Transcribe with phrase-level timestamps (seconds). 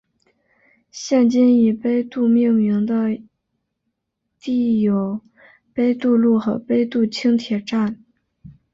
[0.89, 3.19] 现今以杯渡命名的
[4.39, 5.21] 地有
[5.75, 8.03] 杯渡路和杯渡轻铁站。